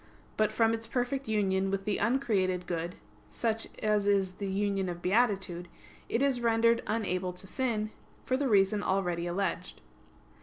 But 0.35 0.51
from 0.51 0.73
its 0.73 0.87
perfect 0.87 1.27
union 1.27 1.69
with 1.69 1.85
the 1.85 1.99
uncreated 1.99 2.65
good, 2.65 2.95
such 3.29 3.67
as 3.83 4.07
is 4.07 4.31
the 4.31 4.47
union 4.47 4.89
of 4.89 4.99
beatitude, 4.99 5.67
it 6.09 6.23
is 6.23 6.41
rendered 6.41 6.81
unable 6.87 7.33
to 7.33 7.45
sin, 7.45 7.91
for 8.25 8.35
the 8.35 8.49
reason 8.49 8.81
already 8.81 9.27
alleged. 9.27 9.79